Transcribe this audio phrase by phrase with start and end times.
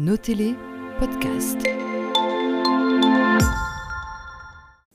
[0.00, 0.54] Notez-les,
[0.98, 1.58] podcast.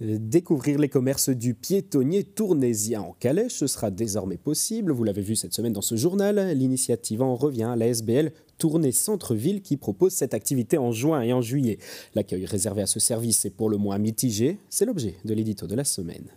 [0.00, 4.92] Découvrir les commerces du piétonnier tournésien en Calais, ce sera désormais possible.
[4.92, 6.56] Vous l'avez vu cette semaine dans ce journal.
[6.56, 11.34] L'initiative en revient à la SBL Tournée Centre-Ville qui propose cette activité en juin et
[11.34, 11.76] en juillet.
[12.14, 14.56] L'accueil réservé à ce service est pour le moins mitigé.
[14.70, 16.30] C'est l'objet de l'édito de la semaine.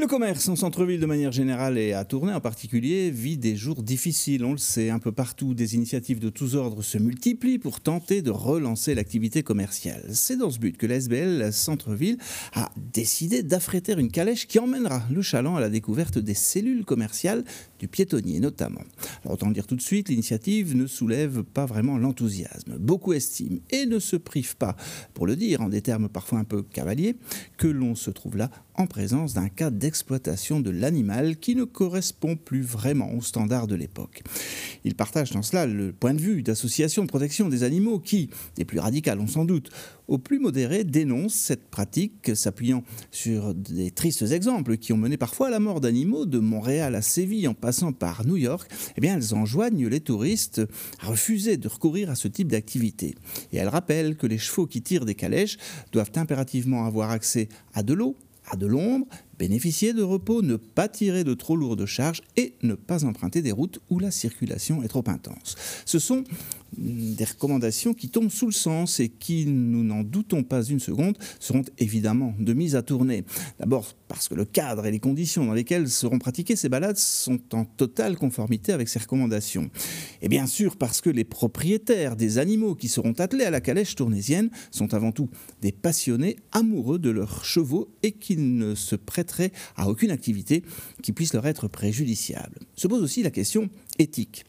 [0.00, 3.82] Le commerce en centre-ville de manière générale et à Tournai en particulier vit des jours
[3.82, 4.46] difficiles.
[4.46, 8.22] On le sait, un peu partout, des initiatives de tous ordres se multiplient pour tenter
[8.22, 10.02] de relancer l'activité commerciale.
[10.10, 12.16] C'est dans ce but que l'SBL Centre-ville
[12.54, 17.44] a décidé d'affréter une calèche qui emmènera le chaland à la découverte des cellules commerciales
[17.78, 18.80] du piétonnier notamment.
[19.22, 22.78] Alors autant dire tout de suite, l'initiative ne soulève pas vraiment l'enthousiasme.
[22.78, 24.76] Beaucoup estiment et ne se privent pas,
[25.12, 27.16] pour le dire en des termes parfois un peu cavaliers,
[27.58, 32.36] que l'on se trouve là en présence d'un cas d'exploitation de l'animal qui ne correspond
[32.36, 34.22] plus vraiment aux standards de l'époque.
[34.84, 38.64] Ils partagent dans cela le point de vue d'associations de protection des animaux qui, des
[38.64, 39.70] plus radicales on sans doute,
[40.08, 45.48] aux plus modérés, dénoncent cette pratique s'appuyant sur des tristes exemples qui ont mené parfois
[45.48, 48.70] à la mort d'animaux de Montréal à Séville en passant par New York.
[48.96, 50.62] Eh bien, elles enjoignent les touristes
[51.00, 53.14] à refuser de recourir à ce type d'activité.
[53.52, 55.58] Et elles rappellent que les chevaux qui tirent des calèches
[55.92, 58.16] doivent impérativement avoir accès à de l'eau,
[58.56, 59.06] de l'ombre,
[59.38, 63.52] bénéficier de repos, ne pas tirer de trop lourdes charges et ne pas emprunter des
[63.52, 65.56] routes où la circulation est trop intense.
[65.84, 66.24] Ce sont
[66.76, 71.18] des recommandations qui tombent sous le sens et qui, nous n'en doutons pas une seconde,
[71.38, 73.24] seront évidemment de mise à tourner.
[73.58, 77.40] D'abord parce que le cadre et les conditions dans lesquelles seront pratiquées ces balades sont
[77.52, 79.70] en totale conformité avec ces recommandations.
[80.22, 83.94] Et bien sûr parce que les propriétaires des animaux qui seront attelés à la calèche
[83.94, 85.28] tournésienne sont avant tout
[85.62, 90.64] des passionnés amoureux de leurs chevaux et qui ne se prêteraient à aucune activité
[91.02, 92.58] qui puisse leur être préjudiciable.
[92.74, 94.44] Se pose aussi la question éthique.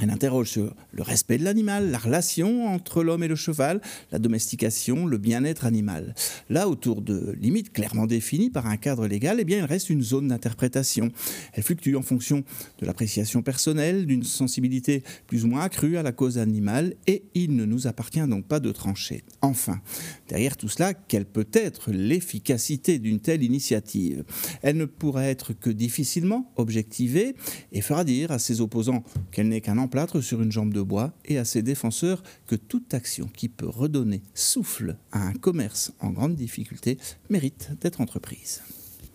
[0.00, 3.80] Elle interroge sur le respect de l'animal, la relation entre l'homme et le cheval,
[4.12, 6.14] la domestication, le bien-être animal.
[6.50, 10.02] Là, autour de limites clairement définies par un cadre légal, eh bien, il reste une
[10.02, 11.10] zone d'interprétation.
[11.52, 12.44] Elle fluctue en fonction
[12.78, 17.56] de l'appréciation personnelle, d'une sensibilité plus ou moins accrue à la cause animale, et il
[17.56, 19.24] ne nous appartient donc pas de trancher.
[19.42, 19.80] Enfin,
[20.28, 24.24] derrière tout cela, quelle peut être l'efficacité d'une telle initiative?
[24.62, 27.34] Elle ne pourrait être que difficilement objectivée
[27.72, 29.02] et fera dire à ses opposants
[29.32, 29.78] qu'elle n'est qu'un
[30.20, 34.22] sur une jambe de bois et à ses défenseurs que toute action qui peut redonner
[34.34, 36.98] souffle à un commerce en grande difficulté
[37.30, 38.62] mérite d'être entreprise.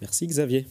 [0.02, 0.68] Merci Xavier.